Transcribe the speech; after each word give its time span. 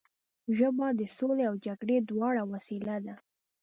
ژبه 0.57 0.87
د 0.99 1.01
سولې 1.17 1.43
او 1.49 1.55
جګړې 1.65 1.97
دواړو 2.09 2.43
وسیله 2.53 2.95
ده 3.05 3.15